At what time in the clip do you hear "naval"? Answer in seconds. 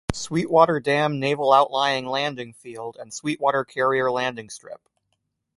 1.19-1.53